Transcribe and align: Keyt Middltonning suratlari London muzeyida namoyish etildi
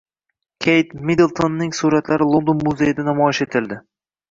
Keyt 0.65 0.95
Middltonning 1.09 1.77
suratlari 1.81 2.29
London 2.33 2.65
muzeyida 2.65 3.09
namoyish 3.11 3.45
etildi 3.49 3.81